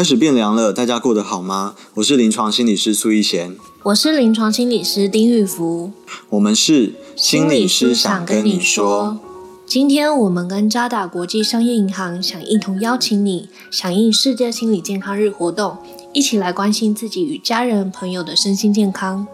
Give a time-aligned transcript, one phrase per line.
[0.00, 1.74] 开始变凉了，大家过得好吗？
[1.96, 5.92] 我是临床心理师苏一贤，我是临床心理师丁玉福，
[6.30, 9.18] 我们是心理师想跟你说，
[9.66, 15.76] 今天我们跟渣打国际商业银行想一同邀请你，响应世界心理健康日活动，
[16.14, 19.26] 一起来关心自己与家人朋友的身心健康。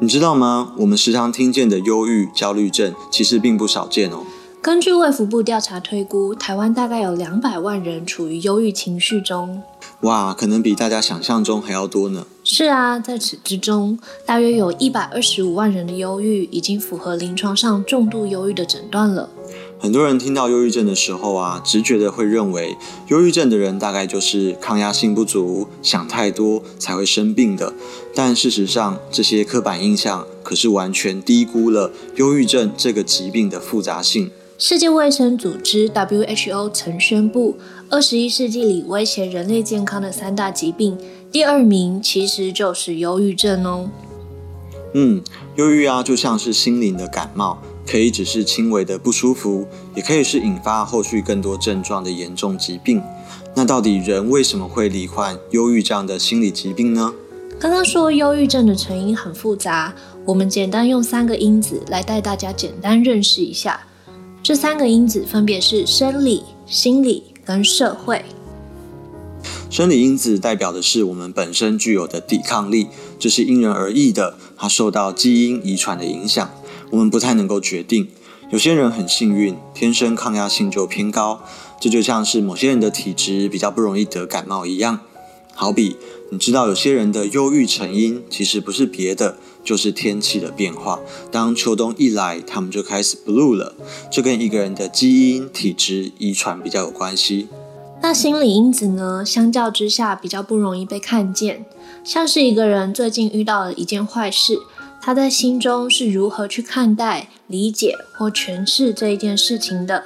[0.00, 0.72] 你知道吗？
[0.78, 4.20] 我们时常听见的忧郁、焦虑症，其实并不少见哦。
[4.66, 9.62] 根据卫福部调查推估，台湾大概有两百万人处于忧郁情绪中。
[10.00, 12.26] 哇，可能比大家想象中还要多呢。
[12.42, 19.30] 是啊，在此之中，大约有一百二十五万人的忧郁已经符合临床上重度忧郁的诊断了。
[19.78, 22.76] 很多人听到忧郁症的时候啊，直觉的会认为，
[23.06, 27.72] 忧郁症的人大概就是抗压性不足、想太多才会生病的。
[28.12, 34.32] 但事实上，这些刻板印象可是完全低估了忧郁症这个疾病的复杂性。
[34.58, 37.58] 世界卫生组织 WHO 曾宣布，
[37.90, 40.96] 二十一世纪里威胁人类健康的三大疾病，
[41.30, 43.90] 第二名其实就是忧郁症哦。
[44.94, 45.22] 嗯，
[45.56, 53.02] 忧郁啊，就像是心灵的感冒，可以只是轻微的不舒服，也可以是引发后续更多症状的严重疾病。
[53.54, 57.12] 那到底人为什么会罹患忧郁这样的心理疾病呢？
[57.60, 63.85] 刚刚说忧郁症的成因很复杂，我们简单用三个因子来带大家简单认识一下。
[64.46, 68.24] 这三个因子分别是生理、心理跟社会。
[69.68, 72.86] 生理因子代表的是我们本身具有的抵抗力，
[73.18, 76.48] 这是因人而异的，它受到基因遗传的影响，
[76.92, 78.06] 我们不太能够决定。
[78.52, 81.42] 有些人很幸运，天生抗压性就偏高，
[81.80, 85.00] 这就像是某些人的体质比较不容易得感冒一样。
[85.56, 85.96] 好比
[86.30, 89.36] 你知道，有些人的忧郁成因其实不是别的。
[89.66, 91.00] 就是天气的变化，
[91.32, 93.74] 当秋冬一来，他们就开始 blue 了。
[94.12, 97.48] 这跟一个人的基因、体质、遗传比较有关系。
[98.00, 99.24] 那心理因子呢？
[99.26, 101.66] 相较之下比较不容易被看见。
[102.04, 104.56] 像是一个人最近遇到了一件坏事，
[105.02, 110.04] 他在心中是如何去看待、理解或诠释这一件事情的？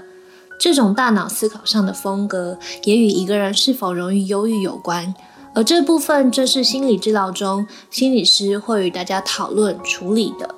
[0.58, 5.14] 这种大脑思考上的风格，也与一个人是否容易忧郁有关。
[5.60, 10.54] 而这部分正是心理治疗中心理师会与大家讨论处理的。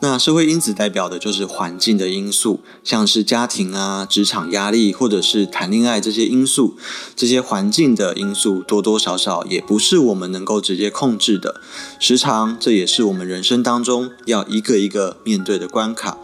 [0.00, 6.74] 那社会因子代表的就是环境的因素，像是家庭啊、职场压力，或者是谈恋爱这些因素。
[7.16, 11.62] 这些环境的因素多多少少也不是我们能够直接控制的，
[11.98, 16.18] 时常这也是我们人生当中要一个一个面对的关卡。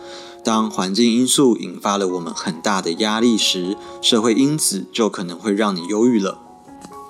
[0.45, 6.37] 当环境因素引发了我们很大的压力时，社会因子就可能会让你忧郁了。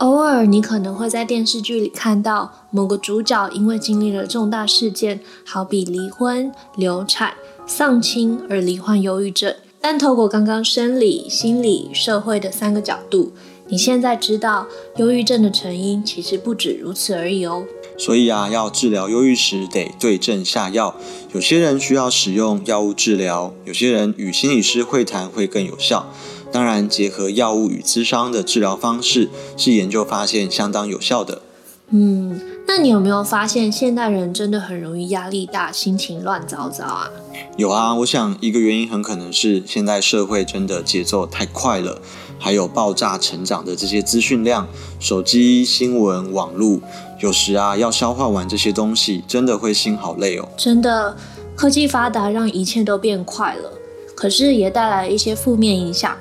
[0.00, 7.34] 偶尔，你可能会在电视剧里看到某个主角因为经历了重大事件，好比离婚、流产、
[7.66, 9.54] 丧亲而罹患忧郁症。
[9.78, 13.32] 但透过刚刚生理、心理、社会的三个角度，
[13.68, 14.66] 你现在知道
[14.96, 17.66] 忧郁症的成因其实不止如此而已哦。
[17.98, 20.96] 所以啊，要治疗忧郁时得对症下药。
[21.34, 26.10] 有些人需要使用药物治疗，有些人与心理师会谈会更有效。
[26.52, 31.42] 当然，结合药物与咨商的治疗方式是研究发现相当有效的。
[31.90, 37.10] 嗯，那你有没有发现现代人真的很容易压力大，心情乱糟糟啊？
[37.56, 42.00] 有啊，我想一个原因很可能是现代社会真的节奏太快了，
[42.38, 44.68] 还有爆炸成长的这些资讯量，
[45.00, 46.80] 手机、新闻、网络，
[47.20, 50.48] 有时啊要消化完这些东西，真的会心好累哦。
[50.56, 51.16] 真的，
[51.56, 53.72] 科技发达让一切都变快了，
[54.14, 56.16] 可是也带来了一些负面影响。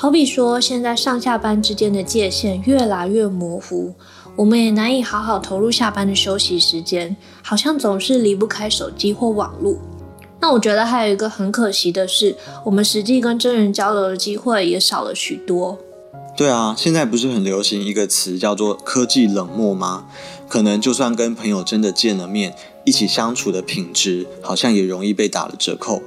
[0.00, 3.92] 好比说，现在上下班之间的界限越来越模糊，
[4.34, 9.76] 我们也难以好好投入下班的休息时间，好像总是离不开手机或网络。
[10.40, 12.34] 那我觉得还有一个很可惜的是，
[12.64, 15.78] 我们实际跟真人交流的机会也少了许多。
[16.34, 20.06] 对啊，现在不是很流行一个词叫做“科技冷漠”吗？
[20.48, 22.54] 可能就算跟朋友真的见了面，
[22.86, 26.00] 一起相处的品质好像也容易被打了折扣。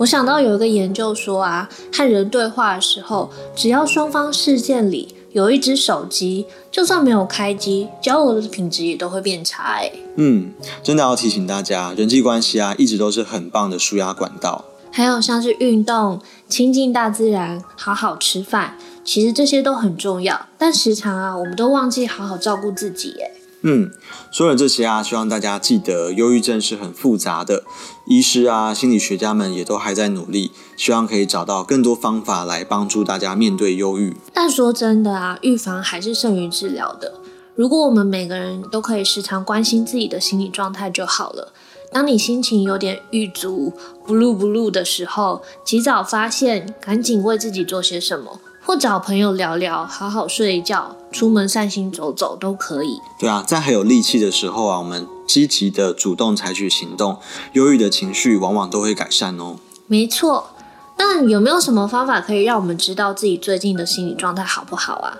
[0.00, 9.74] 我想到有一个研究说啊，和人对话的时候，只要双方视线里有一只手机，就算没有开机，交流的品质也都会变差。
[9.74, 10.52] 哎，嗯，
[10.82, 14.64] 真的要提醒大家，人际关系啊，一直都是很棒的舒压管道。
[14.90, 16.18] 还有像是运动、
[16.48, 20.46] 亲近大自然、好好吃饭，其实这些都很重要。
[20.56, 23.16] 但时常啊，我们都忘记好好照顾自己。
[23.20, 23.30] 哎。
[23.62, 23.90] 嗯，
[24.30, 27.64] 说了这些啊，希望大家记得，忧郁症是很复杂的。
[28.06, 34.16] 医师啊，心理学家们也都还在努力，希望可以找到更多方法来帮助大家面对忧郁。
[34.32, 37.20] 但说真的啊，预防还是胜于治疗的。
[37.54, 41.52] 如果我们每个人都可以时常关心自己的心理状态就好了。
[41.92, 43.74] 当你心情有点郁卒、
[44.06, 48.40] blue blue 的时候，及早发现，赶紧为自己做些什么。
[48.62, 53.00] 或找朋友聊聊，好好睡一觉，出门散心走走都可以。
[53.18, 57.18] 对啊，在还有力气的时候啊，我们积极的主动采取行动，
[57.54, 59.56] 忧郁的情绪往往都会改善哦。
[59.86, 60.50] 没错，
[60.96, 65.18] 那有没有什么方法可以让我们知道自己最近的心理状态好不好啊？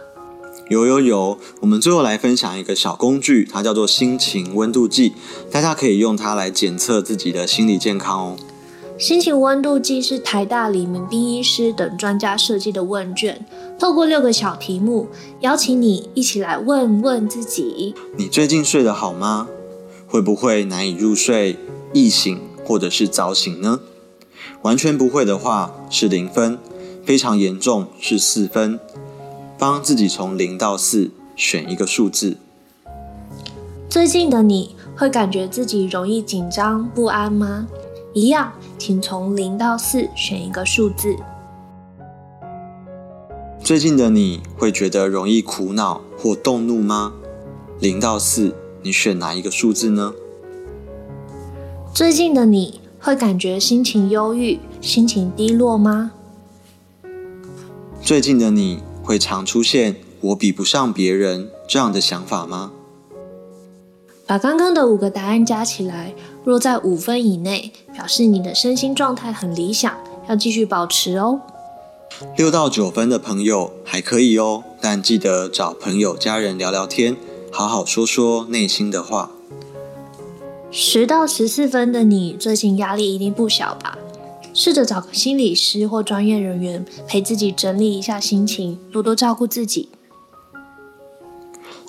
[0.68, 5.14] 有有有，我们最后来分享一个小工具，它叫做心情温度计，
[5.50, 8.36] 大家可以用它来检测自己的心理健康哦。
[8.96, 13.44] 心情温度计是台大李明斌医师等专家设计的问卷，
[13.80, 15.08] 透过六个小题目，
[15.40, 19.48] 邀请你一起来问问自己：你最近睡得好吗？
[20.06, 21.56] 会不会难以入睡、
[21.94, 23.80] 易醒或者是早醒呢？
[24.60, 26.58] 完全不会的话是零分，
[27.06, 28.78] 非常严重是四分。
[29.58, 32.36] 帮自己从零到四选一个数字。
[33.88, 37.66] 最近的你会感觉自己容易紧张不安吗？
[38.12, 41.16] 一样，请从零到四选一个数字。
[43.70, 47.12] 最近的你会觉得容易苦恼或动怒吗？
[47.78, 48.52] 零到四，
[48.82, 50.12] 你选哪一个数字呢？
[51.94, 56.10] 最近的你会感觉心情忧郁、心情低落吗？
[58.02, 62.72] 最近的你会常出现“我比不上别人”这样的想法吗？
[64.26, 66.12] 把刚刚的五个答案加起来，
[66.42, 69.96] 若在五分以内，表示你的身心状态很理想，
[70.28, 71.40] 要继续保持哦。
[72.36, 77.16] 六到九分的朋友还可以哦，但记得找朋友、家人聊聊天，
[77.50, 79.30] 好好说说内心的话。
[80.70, 83.96] 十到十四分的你，最近压力一定不小吧？
[84.52, 89.88] 试着找个心理师或专业人员陪自己整理一下心情，多多照顾自己。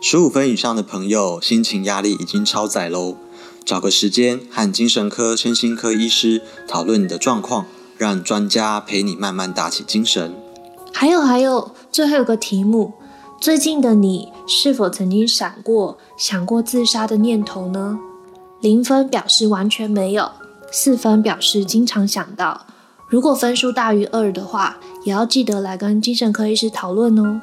[0.01, 3.17] 十五分以上的朋友，心情压力已经超载喽。
[3.65, 7.67] 找个时间和精神科、身心科医师讨论你的状况，
[8.01, 10.33] 让专家陪你慢慢打起精神。
[10.91, 12.93] 还有还有，最后有个题目：
[13.39, 17.99] 最近的你是否曾经闪过想过自杀的念头呢？
[18.59, 20.31] 零分表示完全没有，
[20.71, 22.65] 四分表示经常想到。
[23.07, 27.39] 如果分数大于二的话，也要记得来跟精神科医师讨论哦。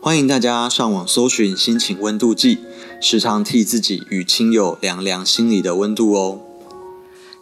[0.00, 2.60] 欢迎大家上网搜寻心情温度计，
[3.02, 6.38] 时常替自己与亲友量量心里的温度哦。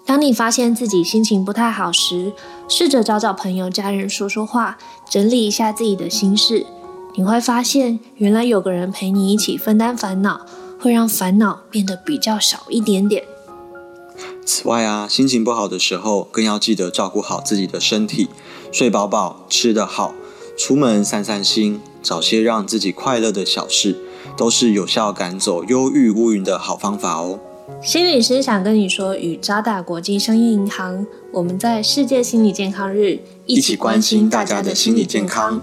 [0.07, 2.33] 当你发现自己心情不太好时，
[2.69, 4.77] 试着找找朋友、家人说说话，
[5.09, 6.67] 整理一下自己的心事。
[7.17, 10.45] 你会发现，原来有个人陪你一起分担烦恼，
[10.79, 13.25] 会让烦恼变得比较少一点点。
[14.45, 18.29] 此外啊，心情不好的时候，更要记得照顾好自己的身体，
[18.71, 20.13] 睡饱饱，吃得好，
[20.59, 21.81] 出门散散心。
[22.03, 23.97] 找些让自己快乐的小事，
[24.37, 27.39] 都是有效赶走忧郁乌云的好方法哦。
[27.83, 35.61] 心理师想跟你说，与渣打国际商业银行，我们在世界心理健康日一起关心大家的心理健康。